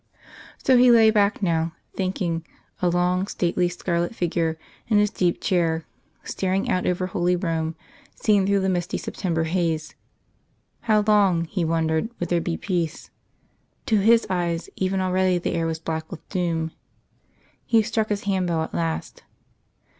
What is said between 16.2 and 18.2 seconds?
doom. He struck